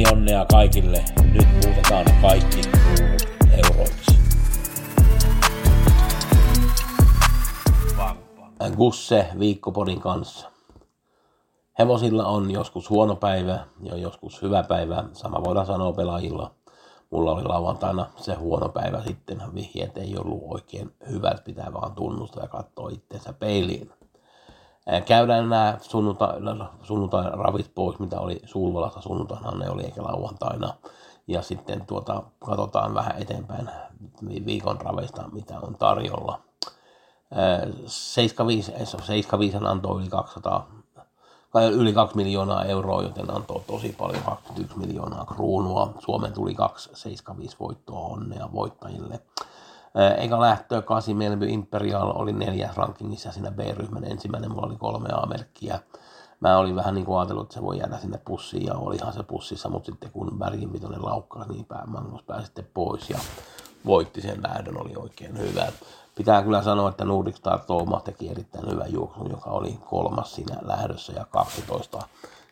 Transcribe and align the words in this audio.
Pelionnea 0.00 0.46
kaikille. 0.50 1.04
Nyt 1.32 1.46
muutetaan 1.64 2.04
kaikki 2.22 2.60
kruunut 2.60 3.28
euroiksi. 3.64 4.18
Gusse 8.76 9.26
Viikkopodin 9.38 10.00
kanssa. 10.00 10.50
Hevosilla 11.78 12.26
on 12.26 12.50
joskus 12.50 12.90
huono 12.90 13.16
päivä 13.16 13.66
ja 13.82 13.96
joskus 13.96 14.42
hyvä 14.42 14.62
päivä. 14.62 15.04
Sama 15.12 15.44
voidaan 15.44 15.66
sanoa 15.66 15.92
pelaajilla. 15.92 16.54
Mulla 17.10 17.32
oli 17.32 17.44
lauantaina 17.44 18.06
se 18.16 18.34
huono 18.34 18.68
päivä 18.68 19.02
sitten. 19.06 19.42
Vihjeet 19.54 19.96
ei 19.96 20.16
ollut 20.18 20.42
oikein 20.44 20.94
hyvät, 21.10 21.44
pitää 21.44 21.72
vaan 21.72 21.92
tunnustaa 21.92 22.42
ja 22.42 22.48
katsoa 22.48 22.90
itsensä 22.90 23.32
peiliin. 23.32 23.90
Ää, 24.90 25.00
Käydään 25.00 25.48
nämä 25.48 25.78
sunnuntai, 26.82 27.30
ravit 27.32 27.74
pois, 27.74 27.98
mitä 27.98 28.20
oli 28.20 28.40
Sulvalassa 28.44 29.00
sunnuntaina, 29.00 29.50
ne 29.50 29.70
oli 29.70 29.82
eikä 29.84 30.02
lauantaina. 30.02 30.74
Ja 31.26 31.42
sitten 31.42 31.86
tuota, 31.86 32.22
katsotaan 32.46 32.94
vähän 32.94 33.22
eteenpäin 33.22 33.70
viikon 34.46 34.80
raveista, 34.80 35.28
mitä 35.32 35.60
on 35.60 35.74
tarjolla. 35.74 36.40
Ää, 37.34 37.66
75, 37.86 38.72
75 38.72 39.56
antoi 39.56 40.00
yli 40.00 40.08
200 40.08 40.68
kai 41.50 41.66
yli 41.66 41.92
2 41.92 42.16
miljoonaa 42.16 42.64
euroa, 42.64 43.02
joten 43.02 43.36
antoi 43.36 43.62
tosi 43.66 43.94
paljon, 43.98 44.22
21 44.22 44.78
miljoonaa 44.78 45.24
kruunua. 45.24 45.94
Suomen 45.98 46.32
tuli 46.32 46.54
275 46.54 47.56
voittoa 47.60 48.00
onnea 48.00 48.48
voittajille. 48.52 49.20
Ää, 49.94 50.14
Eka 50.14 50.40
lähtö 50.40 50.82
8 50.82 51.16
Melby 51.16 51.46
Imperial 51.46 52.12
oli 52.14 52.32
neljäs 52.32 52.76
rankingissa 52.76 53.32
siinä 53.32 53.50
B-ryhmän 53.50 54.04
ensimmäinen, 54.04 54.50
mulla 54.50 54.66
oli 54.66 54.76
kolme 54.76 55.08
A-merkkiä. 55.12 55.78
Mä 56.40 56.58
olin 56.58 56.76
vähän 56.76 56.94
niin 56.94 57.04
kuin 57.04 57.18
ajatellut, 57.18 57.44
että 57.44 57.54
se 57.54 57.62
voi 57.62 57.78
jäädä 57.78 57.98
sinne 57.98 58.18
pussiin 58.24 58.66
ja 58.66 58.74
olihan 58.74 59.12
se 59.12 59.22
pussissa, 59.22 59.68
mutta 59.68 59.86
sitten 59.86 60.10
kun 60.10 60.38
Berginvitoinen 60.38 61.04
laukkaa, 61.04 61.46
niin 61.46 61.64
pää, 61.64 61.86
Magnus 61.86 62.22
pääsi 62.22 62.46
sitten 62.46 62.68
pois 62.74 63.10
ja 63.10 63.18
voitti 63.86 64.20
sen 64.20 64.42
lähdön, 64.42 64.80
oli 64.80 64.92
oikein 64.96 65.38
hyvä. 65.38 65.66
Pitää 66.14 66.42
kyllä 66.42 66.62
sanoa, 66.62 66.88
että 66.88 67.04
Nordic 67.04 67.36
Star 67.36 67.58
Tooma 67.58 68.00
teki 68.00 68.28
erittäin 68.28 68.70
hyvän 68.70 68.92
juoksun, 68.92 69.30
joka 69.30 69.50
oli 69.50 69.78
kolmas 69.90 70.34
siinä 70.34 70.56
lähdössä 70.62 71.12
ja 71.12 71.24
12 71.24 71.98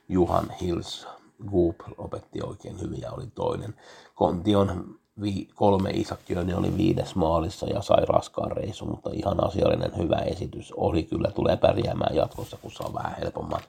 Juhan 0.08 0.50
Hills 0.60 1.08
Goop 1.50 1.76
lopetti 1.98 2.42
oikein 2.42 2.80
hyvin 2.80 3.00
ja 3.00 3.12
oli 3.12 3.26
toinen. 3.34 3.74
Kontion 4.14 4.98
vi- 5.22 5.48
kolme 5.54 5.90
Isakkiöinen 5.90 6.58
oli 6.58 6.76
viides 6.76 7.14
maalissa 7.14 7.66
ja 7.66 7.82
sai 7.82 8.04
raskaan 8.04 8.50
reissun, 8.50 8.88
mutta 8.90 9.10
ihan 9.12 9.44
asiallinen 9.44 9.96
hyvä 9.96 10.16
esitys 10.16 10.72
oli 10.76 11.02
kyllä, 11.02 11.30
tulee 11.30 11.56
pärjäämään 11.56 12.16
jatkossa, 12.16 12.56
kun 12.62 12.72
saa 12.72 12.94
vähän 12.94 13.16
helpomman 13.22 13.60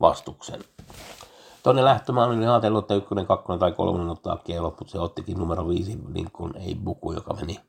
vastuksen. 0.00 0.60
Toinen 1.62 1.84
lähtö 1.84 2.12
mä 2.12 2.24
olin 2.24 2.48
ajatellut, 2.48 2.84
että 2.84 2.94
ykkönen, 2.94 3.26
kakkonen 3.26 3.60
tai 3.60 3.72
kolmonen 3.72 4.08
ottaa 4.08 4.36
kielo, 4.36 4.74
mutta 4.78 4.92
se 4.92 4.98
ottikin 4.98 5.38
numero 5.38 5.68
viisi 5.68 5.98
Lincoln 6.14 6.56
ei 6.56 6.74
buku, 6.74 7.12
joka 7.12 7.34
meni 7.34 7.60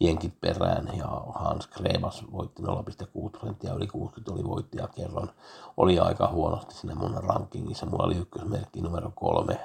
jenkit 0.00 0.40
perään 0.40 0.90
ja 0.98 1.06
Hans 1.34 1.66
Krebas 1.66 2.24
voitti 2.32 2.62
0,6 2.62 3.30
prosenttia, 3.30 3.74
yli 3.74 3.86
60 3.86 4.32
oli 4.32 4.44
voittaja 4.44 4.88
kerran. 4.88 5.30
Oli 5.76 5.98
aika 5.98 6.28
huonosti 6.28 6.74
siinä 6.74 6.94
mun 6.94 7.20
rankingissa. 7.22 7.86
Mulla 7.86 8.04
oli 8.04 8.16
ykkösmerkki 8.16 8.80
numero 8.80 9.12
kolme, 9.14 9.60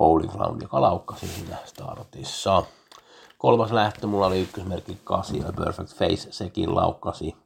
Holy 0.00 0.26
Ground, 0.26 0.62
joka 0.62 0.80
laukkasi 0.80 1.26
siinä 1.26 1.56
startissa. 1.64 2.62
Kolmas 3.38 3.72
lähtö, 3.72 4.06
mulla 4.06 4.26
oli 4.26 4.40
ykkösmerkki 4.40 4.98
8, 5.04 5.36
ja 5.36 5.52
Perfect 5.56 5.94
Face, 5.94 6.32
sekin 6.32 6.74
laukkasi. 6.74 7.36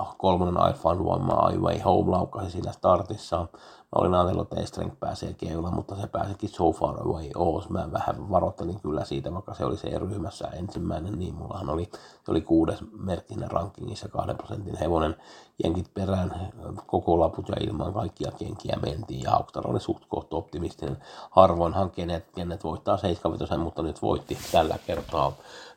Äh, 0.00 0.06
kolmonen 0.18 0.70
I 0.70 0.72
Found 0.72 1.00
One 1.00 1.24
My 1.24 1.58
Way 1.58 1.78
Home 1.78 2.10
laukkasi 2.10 2.50
siinä 2.50 2.72
startissa. 2.72 3.46
Mä 3.86 4.00
olin 4.00 4.14
ajatellut, 4.14 4.52
että 4.52 4.62
Estreng 4.62 4.92
pääsee 5.00 5.34
keulaan, 5.34 5.74
mutta 5.74 5.96
se 5.96 6.06
pääsikin 6.06 6.48
So 6.48 6.72
Far 6.72 7.00
Away 7.00 7.30
Oos. 7.34 7.70
Mä 7.70 7.92
vähän 7.92 8.30
varoittelin 8.30 8.80
kyllä 8.80 9.04
siitä, 9.04 9.32
vaikka 9.32 9.54
se 9.54 9.64
oli 9.64 9.76
se 9.76 9.98
ryhmässä 9.98 10.48
ensimmäinen, 10.48 11.18
niin 11.18 11.34
mullahan 11.34 11.70
oli, 11.70 11.88
se 12.24 12.30
oli 12.30 12.40
kuudes 12.40 12.78
merkkinä 12.98 13.48
rankingissa, 13.48 14.08
kahden 14.08 14.36
prosentin 14.36 14.78
hevonen. 14.78 15.16
Jenkit 15.64 15.94
perään, 15.94 16.52
koko 16.86 17.20
laput 17.20 17.48
ja 17.48 17.54
ilman 17.60 17.92
kaikkia 17.92 18.32
kenkiä 18.38 18.78
mentiin, 18.82 19.22
ja 19.22 19.30
Hauktar 19.30 19.70
oli 19.70 19.80
suht 19.80 20.04
kohta 20.08 20.36
optimistinen. 20.36 20.98
Harvoinhan 21.30 21.90
kenet, 21.90 22.30
kenet 22.34 22.64
voittaa 22.64 22.96
75, 22.96 23.58
mutta 23.58 23.82
nyt 23.82 24.02
voitti 24.02 24.38
tällä 24.52 24.78
kertaa. 24.86 25.32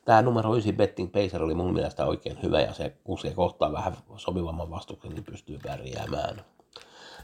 Tämä 0.05 0.21
numero 0.21 0.53
9 0.53 0.77
Betting 0.77 1.11
Pacer 1.11 1.43
oli 1.43 1.55
mun 1.55 1.73
mielestä 1.73 2.05
oikein 2.05 2.39
hyvä, 2.43 2.61
ja 2.61 2.73
se, 2.73 2.97
kun 3.03 3.17
se 3.17 3.33
kohtaa 3.33 3.71
vähän 3.71 3.97
sopivamman 4.17 4.71
vastuksen, 4.71 5.11
niin 5.11 5.23
pystyy 5.23 5.59
pärjäämään. 5.63 6.41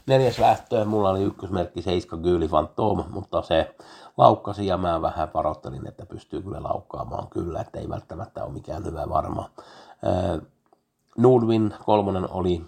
Neljäs 0.06 0.38
lähtö, 0.38 0.84
mulla 0.84 1.10
oli 1.10 1.22
ykkösmerkki 1.22 1.82
7 1.82 2.20
Gyli 2.20 2.48
Phantom, 2.48 3.04
mutta 3.10 3.42
se 3.42 3.74
laukkasi 4.16 4.66
ja 4.66 4.76
mä 4.76 5.02
vähän 5.02 5.28
varoittelin, 5.34 5.88
että 5.88 6.06
pystyy 6.06 6.42
kyllä 6.42 6.62
laukkaamaan 6.62 7.28
kyllä, 7.28 7.60
että 7.60 7.78
ei 7.78 7.88
välttämättä 7.88 8.44
ole 8.44 8.52
mikään 8.52 8.84
hyvä 8.84 9.08
varma. 9.08 9.50
Ää, 10.04 10.38
Nudvin 11.16 11.74
kolmonen 11.84 12.30
oli 12.30 12.64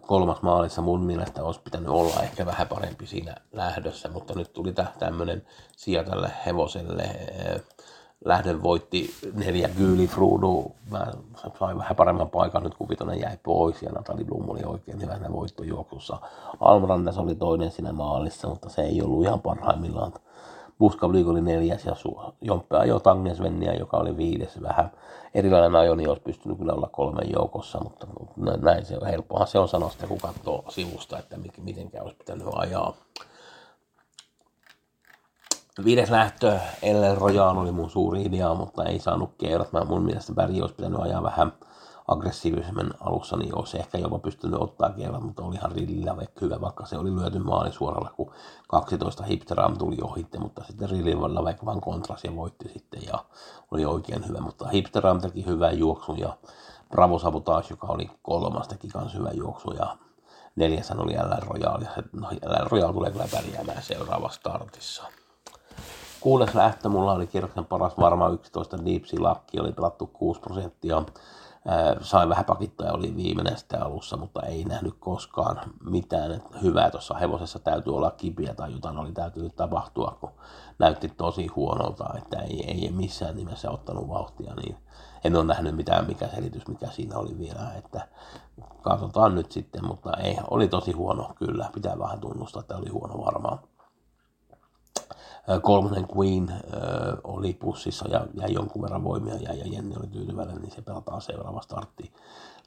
kolmas 0.00 0.42
maalissa 0.42 0.82
mun 0.82 1.02
mielestä 1.04 1.44
olisi 1.44 1.60
pitänyt 1.60 1.88
olla 1.88 2.22
ehkä 2.22 2.46
vähän 2.46 2.68
parempi 2.68 3.06
siinä 3.06 3.34
lähdössä, 3.52 4.08
mutta 4.08 4.34
nyt 4.34 4.52
tuli 4.52 4.74
tämmöinen 4.98 5.42
tälle 6.10 6.32
hevoselle. 6.46 7.02
Ää, 7.02 7.60
lähdön 8.24 8.62
voitti 8.62 9.14
neljä 9.34 9.68
Gyli 9.68 10.06
Frudu. 10.06 10.72
Mä 10.90 11.06
sain 11.58 11.78
vähän 11.78 11.96
paremman 11.96 12.30
paikan 12.30 12.62
nyt, 12.62 12.74
kun 12.74 12.88
Vitonen 12.88 13.20
jäi 13.20 13.36
pois 13.42 13.82
ja 13.82 13.90
Natali 13.90 14.24
Blum 14.24 14.48
oli 14.48 14.60
oikein 14.66 15.02
hyvä 15.02 15.14
siinä 15.14 15.32
voittojuoksussa. 15.32 16.18
Almrandes 16.60 17.18
oli 17.18 17.34
toinen 17.34 17.70
siinä 17.70 17.92
maalissa, 17.92 18.48
mutta 18.48 18.68
se 18.68 18.82
ei 18.82 19.02
ollut 19.02 19.24
ihan 19.24 19.40
parhaimmillaan. 19.40 20.12
Buska 20.78 21.08
Blyg 21.08 21.28
oli 21.28 21.40
neljäs 21.40 21.84
ja 21.84 21.96
Jomppe 22.40 22.76
ajoi 22.76 23.00
Tangesvenniä, 23.00 23.74
joka 23.74 23.96
oli 23.96 24.16
viides. 24.16 24.62
Vähän 24.62 24.90
erilainen 25.34 25.76
ajo, 25.76 25.94
niin 25.94 26.08
olisi 26.08 26.22
pystynyt 26.22 26.58
kyllä 26.58 26.72
olla 26.72 26.88
kolmen 26.92 27.32
joukossa, 27.32 27.80
mutta 27.80 28.06
näin 28.62 28.86
se 28.86 28.96
on 28.96 29.06
helppoa. 29.06 29.46
Se 29.46 29.58
on 29.58 29.68
sanoa 29.68 29.90
sitten, 29.90 30.08
kun 30.08 30.18
katsoo 30.18 30.64
sivusta, 30.68 31.18
että 31.18 31.36
miten 31.62 31.90
olisi 32.00 32.16
pitänyt 32.16 32.46
ajaa. 32.52 32.94
Viides 35.84 36.10
lähtö, 36.10 36.58
El 36.82 37.16
Royal 37.16 37.56
oli 37.56 37.72
mun 37.72 37.90
suuri 37.90 38.22
idea, 38.22 38.54
mutta 38.54 38.84
ei 38.84 38.98
saanut 38.98 39.30
keurat. 39.38 39.72
Mä 39.72 39.84
mun 39.84 40.02
mielestä 40.02 40.32
Bergi 40.32 40.60
olisi 40.60 40.74
pitänyt 40.74 41.00
ajaa 41.00 41.22
vähän 41.22 41.52
aggressiivisemmin 42.08 42.90
alussa, 43.00 43.36
niin 43.36 43.58
olisi 43.58 43.78
ehkä 43.78 43.98
jopa 43.98 44.18
pystynyt 44.18 44.60
ottaa 44.60 44.90
keurat, 44.90 45.22
mutta 45.22 45.42
olihan 45.42 45.72
Rillillä 45.72 46.16
hyvä, 46.40 46.60
vaikka 46.60 46.86
se 46.86 46.98
oli 46.98 47.16
lyöty 47.16 47.38
maali 47.38 47.72
suoralla, 47.72 48.10
kun 48.16 48.32
12 48.68 49.22
Hipsteram 49.22 49.78
tuli 49.78 49.96
ohitte, 50.02 50.38
mutta 50.38 50.64
sitten 50.64 50.90
Rillillä 50.90 51.44
vaikka 51.44 51.66
vaan 51.66 51.80
kontras 51.80 52.24
ja 52.24 52.36
voitti 52.36 52.68
sitten 52.68 53.02
ja 53.06 53.24
oli 53.70 53.84
oikein 53.84 54.28
hyvä, 54.28 54.40
mutta 54.40 54.68
Hipsteram 54.68 55.20
teki 55.20 55.46
hyvän 55.46 55.78
juoksun 55.78 56.18
ja 56.18 56.36
Bravo 56.90 57.18
Sabotage, 57.18 57.66
joka 57.70 57.86
oli 57.86 58.10
kolmas, 58.22 58.68
teki 58.68 58.88
myös 58.94 59.14
hyvän 59.14 59.36
juoksun 59.36 59.76
ja 59.76 59.96
neljäshän 60.56 61.00
oli 61.00 61.12
LR 61.12 61.46
Royal 61.46 61.82
ja 61.82 61.90
no, 62.12 62.28
LR 62.30 62.70
Royal 62.70 62.92
tulee 62.92 63.10
kyllä 63.10 63.28
pärjäämään 63.32 63.82
seuraavassa 63.82 64.40
startissa. 64.40 65.19
Kuudes 66.20 66.54
lähtö 66.54 66.88
mulla 66.88 67.12
oli 67.12 67.26
kierroksen 67.26 67.66
paras 67.66 67.98
varma 67.98 68.28
11 68.28 68.78
Deep 68.84 69.04
Sea 69.04 69.22
Lakki, 69.22 69.60
oli 69.60 69.72
pelattu 69.72 70.06
6 70.06 70.40
prosenttia. 70.40 71.02
Sai 72.00 72.28
vähän 72.28 72.44
pakittaa 72.44 72.92
oli 72.92 73.16
viimeinen 73.16 73.58
sitten 73.58 73.82
alussa, 73.82 74.16
mutta 74.16 74.42
ei 74.42 74.64
nähnyt 74.64 74.94
koskaan 75.00 75.60
mitään 75.84 76.42
hyvää 76.62 76.90
tuossa 76.90 77.14
hevosessa. 77.14 77.58
Täytyy 77.58 77.96
olla 77.96 78.10
kipiä 78.10 78.54
tai 78.54 78.72
jotain 78.72 78.98
oli 78.98 79.12
täytynyt 79.12 79.56
tapahtua, 79.56 80.16
kun 80.20 80.30
näytti 80.78 81.08
tosi 81.08 81.46
huonolta, 81.46 82.14
että 82.18 82.38
ei, 82.38 82.64
ei 82.66 82.90
missään 82.90 83.36
nimessä 83.36 83.70
ottanut 83.70 84.08
vauhtia, 84.08 84.54
niin 84.54 84.76
en 85.24 85.36
ole 85.36 85.44
nähnyt 85.44 85.76
mitään 85.76 86.06
mikä 86.06 86.28
selitys, 86.28 86.68
mikä 86.68 86.86
siinä 86.86 87.18
oli 87.18 87.38
vielä, 87.38 87.72
että 87.78 88.08
katsotaan 88.82 89.34
nyt 89.34 89.52
sitten, 89.52 89.86
mutta 89.86 90.16
ei, 90.16 90.36
oli 90.50 90.68
tosi 90.68 90.92
huono 90.92 91.30
kyllä, 91.38 91.70
pitää 91.74 91.98
vähän 91.98 92.20
tunnustaa, 92.20 92.60
että 92.60 92.76
oli 92.76 92.88
huono 92.88 93.24
varmaan. 93.24 93.58
Kolmonen 95.62 96.06
Queen 96.16 96.52
oli 97.24 97.54
pussissa 97.54 98.08
ja 98.08 98.26
jäi 98.34 98.52
jonkun 98.52 98.82
verran 98.82 99.04
voimia 99.04 99.34
ja, 99.34 99.54
ja 99.54 99.66
Jenni 99.66 99.96
oli 99.96 100.06
tyytyväinen, 100.06 100.62
niin 100.62 100.72
se 100.72 100.82
pelataan 100.82 101.22
seuraava 101.22 101.62
startti. 101.62 102.12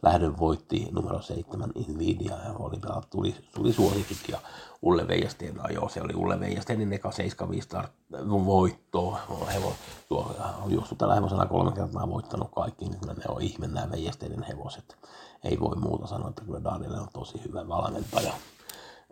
Lähdön 0.01 0.39
voitti 0.39 0.87
numero 0.91 1.21
7 1.21 1.71
Nvidia 1.87 2.35
ja 2.45 2.53
oli 2.59 2.77
pelattu, 2.79 3.17
tuli, 3.17 3.35
tuli 3.55 3.73
suosikit 3.73 4.17
ja 4.29 4.39
Ulle 4.81 5.07
Veijasteen 5.07 5.65
ajo, 5.65 5.89
se 5.89 6.01
oli 6.01 6.13
Ulle 6.15 6.39
Veijastenin 6.39 6.93
eka 6.93 7.11
75 7.11 7.65
start, 7.65 7.91
voittoa. 8.45 9.19
Hevo, 9.53 9.73
tuo, 10.07 10.35
on 10.63 10.71
juossut 10.71 10.97
tällä 10.97 11.15
hevosella 11.15 11.45
kolme 11.45 11.71
kertaa 11.71 12.09
voittanut 12.09 12.51
kaikki, 12.55 12.85
niin 12.85 12.99
ne 13.07 13.23
on 13.27 13.41
ihme 13.41 13.67
nämä 13.67 13.91
Veijastenin 13.91 14.43
hevoset. 14.43 14.97
Ei 15.43 15.59
voi 15.59 15.75
muuta 15.75 16.07
sanoa, 16.07 16.29
että 16.29 16.45
kyllä 16.45 16.63
Daniel 16.63 16.93
on 16.93 17.07
tosi 17.13 17.41
hyvä 17.47 17.67
valmentaja 17.67 18.33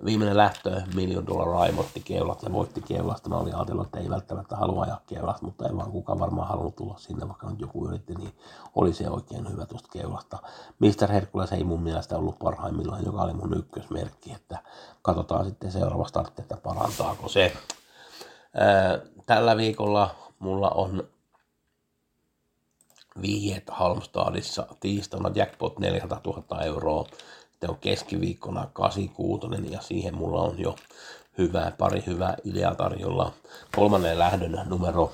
viimeinen 0.06 0.38
lähtö, 0.38 0.82
Million 0.96 1.28
Dollar 1.28 1.68
Rime 1.68 1.80
otti 1.80 2.00
keulat 2.00 2.44
ja 2.44 2.54
voitti 2.54 2.82
keulasta. 2.82 3.30
Mä 3.30 3.38
olin 3.38 3.56
ajatellut, 3.56 3.86
että 3.86 4.00
ei 4.00 4.10
välttämättä 4.10 4.56
halua 4.56 4.84
ajaa 4.84 5.02
keulasta, 5.08 5.46
mutta 5.46 5.68
ei 5.68 5.78
vaan 5.78 5.92
kukaan 5.92 6.20
varmaan 6.20 6.48
halunnut 6.48 6.76
tulla 6.76 6.98
sinne, 6.98 7.28
vaikka 7.28 7.50
nyt 7.50 7.60
joku 7.60 7.88
yritti, 7.88 8.16
niin 8.16 8.34
oli 8.76 8.94
se 8.94 9.10
oikein 9.10 9.52
hyvä 9.52 9.66
tuosta 9.66 9.90
keulasta. 9.92 10.38
Mr. 10.80 11.12
Herkules 11.12 11.52
ei 11.52 11.64
mun 11.64 11.84
mielestä 11.84 12.18
ollut 12.18 12.40
parhaimmillaan, 12.40 13.06
joka 13.06 13.22
oli 13.22 13.34
mun 13.34 13.58
ykkösmerkki, 13.58 14.32
että 14.34 14.58
katsotaan 15.02 15.46
sitten 15.46 15.72
seuraava 15.72 16.08
startti, 16.08 16.42
että 16.42 16.58
parantaako 16.58 17.30
se. 17.30 17.54
Tällä 19.26 19.58
viikolla 19.58 20.16
mulla 20.40 20.70
on 20.70 21.04
vihjeet 23.22 23.70
Halmstadissa 23.70 24.68
tiistaina 24.80 25.32
jackpot 25.36 25.80
400 25.80 26.22
000 26.26 26.64
euroa 26.64 27.06
sitten 27.62 27.76
on 27.76 27.82
keskiviikkona 27.82 28.68
86 28.74 29.74
ja 29.74 29.82
siihen 29.82 30.16
mulla 30.16 30.42
on 30.42 30.60
jo 30.60 30.76
hyvää, 31.38 31.72
pari 31.78 32.04
hyvää 32.08 32.36
ideaa 32.44 32.76
tarjolla. 32.76 33.32
Kolmannen 33.76 34.20
lähdön 34.20 34.62
numero 34.66 35.12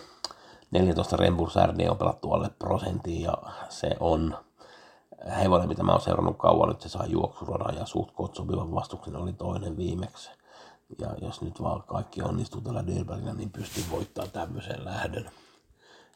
14 0.71 1.17
Rembursärdi 1.17 1.87
on 1.87 1.97
pelattu 1.97 2.31
alle 2.31 2.49
prosenttiin 2.59 3.21
ja 3.21 3.33
se 3.69 3.95
on 3.99 4.37
hevonen, 5.37 5.67
mitä 5.67 5.83
mä 5.83 5.91
oon 5.91 6.01
seurannut 6.01 6.37
kauan, 6.37 6.69
nyt 6.69 6.81
se 6.81 6.89
saa 6.89 7.05
juoksuradan 7.05 7.75
ja 7.75 7.85
suht 7.85 8.11
sopivan 8.33 8.75
vastuksen 8.75 9.15
oli 9.15 9.33
toinen 9.33 9.77
viimeksi. 9.77 10.29
Ja 10.99 11.07
jos 11.21 11.41
nyt 11.41 11.61
vaan 11.61 11.83
kaikki 11.83 12.21
onnistuu 12.21 12.61
tällä 12.61 12.87
Dyrbergillä, 12.87 13.33
niin 13.33 13.51
pystyy 13.51 13.83
voittamaan 13.91 14.31
tämmöisen 14.31 14.85
lähdön. 14.85 15.29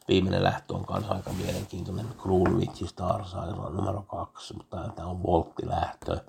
Viimeinen 0.08 0.42
lähtö 0.42 0.74
on 0.74 0.84
kanssa 0.84 1.14
aika 1.14 1.30
mielenkiintoinen. 1.32 2.06
Krulvitsi 2.22 2.86
Stars 2.86 3.36
numero 3.70 4.02
kaksi, 4.02 4.54
mutta 4.54 4.88
tämä 4.96 5.08
on 5.08 5.22
volttilähtö. 5.22 6.20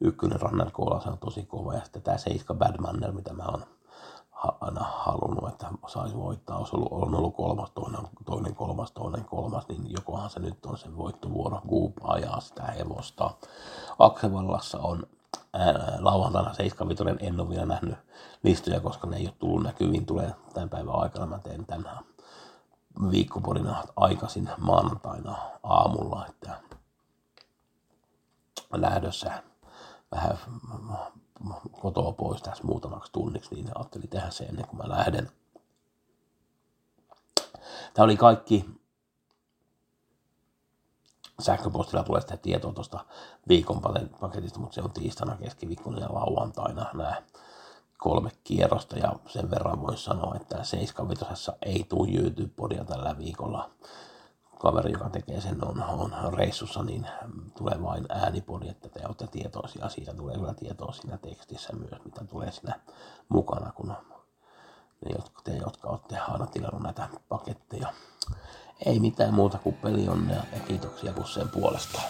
Ykkönen 0.00 0.40
Runner 0.40 0.70
se 1.02 1.08
on 1.08 1.18
tosi 1.18 1.42
kova. 1.42 1.74
Ja 1.74 1.80
sitten 1.84 2.02
tämä 2.02 2.18
Seiska 2.18 2.54
Badmanner, 2.54 3.12
mitä 3.12 3.32
mä 3.32 3.44
oon 3.44 3.64
aina 4.60 4.84
halunnut, 4.84 5.48
että 5.48 5.66
saisi 5.86 6.16
voittaa. 6.16 6.58
Olisi 6.58 6.76
ollut, 6.76 6.92
on 6.92 7.14
ollut 7.14 7.36
kolmas, 7.36 7.70
toinen, 7.70 8.00
toinen, 8.24 8.54
kolmas, 8.54 8.92
toinen, 8.92 9.24
kolmas, 9.24 9.68
niin 9.68 9.92
jokohan 9.92 10.30
se 10.30 10.40
nyt 10.40 10.66
on 10.66 10.78
se 10.78 10.96
voittovuoro. 10.96 11.60
Goop 11.68 11.92
ajaa 12.02 12.40
sitä 12.40 12.62
hevosta. 12.62 13.30
Aksevallassa 13.98 14.78
on 14.78 15.06
lauantaina 15.98 16.54
75, 16.54 17.26
en 17.26 17.40
ole 17.40 17.48
vielä 17.48 17.66
nähnyt 17.66 17.96
listoja, 18.42 18.80
koska 18.80 19.06
ne 19.06 19.16
ei 19.16 19.26
ole 19.26 19.34
tullut 19.38 19.62
näkyviin, 19.62 20.06
tulee 20.06 20.34
tämän 20.54 20.68
päivän 20.68 20.94
aikana, 20.94 21.26
mä 21.26 21.38
teen 21.38 21.66
tämän 21.66 21.84
viikkopodina 23.10 23.82
aikaisin 23.96 24.50
maanantaina 24.58 25.36
aamulla, 25.62 26.26
että 26.26 26.60
lähdössä 28.72 29.42
vähän 30.12 30.38
kotoa 31.80 32.12
pois 32.12 32.42
tässä 32.42 32.64
muutamaksi 32.64 33.12
tunniksi, 33.12 33.54
niin 33.54 33.70
ajattelin 33.74 34.08
tehdä 34.08 34.30
se 34.30 34.44
ennen 34.44 34.66
kuin 34.68 34.78
mä 34.78 34.88
lähden. 34.88 35.30
Tämä 37.94 38.04
oli 38.04 38.16
kaikki. 38.16 38.82
Sähköpostilla 41.40 42.04
tulee 42.04 42.20
sitä 42.20 42.36
tietoa 42.36 42.72
tuosta 42.72 43.04
viikon 43.48 43.80
paketista, 44.20 44.60
mutta 44.60 44.74
se 44.74 44.82
on 44.82 44.92
tiistaina, 44.92 45.36
keskiviikkona 45.36 45.98
ja 45.98 46.14
lauantaina 46.14 46.86
nämä 46.94 47.22
kolme 48.02 48.30
kierrosta 48.44 48.98
ja 48.98 49.12
sen 49.26 49.50
verran 49.50 49.82
voisi 49.82 50.04
sanoa, 50.04 50.34
että 50.34 50.64
75 50.64 51.50
ei 51.62 51.86
tule 51.88 52.08
YouTube-podia 52.10 52.84
tällä 52.84 53.18
viikolla. 53.18 53.70
Kaveri, 54.58 54.92
joka 54.92 55.10
tekee 55.10 55.40
sen, 55.40 55.64
on, 55.64 55.82
on 55.82 56.34
reissussa, 56.34 56.82
niin 56.82 57.06
tulee 57.56 57.82
vain 57.82 58.06
äänipodi, 58.08 58.68
että 58.68 58.88
te 58.88 59.00
olette 59.06 59.26
tietoisia 59.26 59.88
siitä. 59.88 60.14
Tulee 60.14 60.38
kyllä 60.38 60.54
tietoa 60.54 60.92
siinä 60.92 61.18
tekstissä 61.18 61.72
myös, 61.72 62.04
mitä 62.04 62.24
tulee 62.24 62.52
siinä 62.52 62.80
mukana, 63.28 63.72
kun 63.72 63.88
ne, 63.88 65.10
jotka, 65.14 65.40
te, 65.44 65.56
jotka 65.56 65.88
olette 65.88 66.18
aina 66.18 66.46
tilannut 66.46 66.82
näitä 66.82 67.08
paketteja. 67.28 67.92
Ei 68.86 69.00
mitään 69.00 69.34
muuta 69.34 69.58
kuin 69.58 69.74
peli 69.74 70.08
on 70.08 70.30
ja 70.30 70.60
kiitoksia 70.60 71.12
kun 71.12 71.26
sen 71.26 71.48
puolesta. 71.48 72.00